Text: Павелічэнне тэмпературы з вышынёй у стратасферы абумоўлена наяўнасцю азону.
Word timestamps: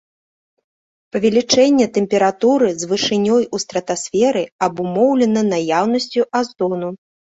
Павелічэнне 1.15 1.87
тэмпературы 1.99 2.69
з 2.81 2.91
вышынёй 2.95 3.43
у 3.55 3.63
стратасферы 3.67 4.43
абумоўлена 4.73 5.49
наяўнасцю 5.55 6.31
азону. 6.43 6.89